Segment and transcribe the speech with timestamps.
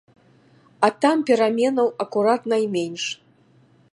[0.87, 3.03] А там пераменаў акурат найменш.